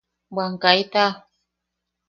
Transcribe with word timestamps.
¡¡Bwan 0.35 0.53
kaita!! 0.63 1.05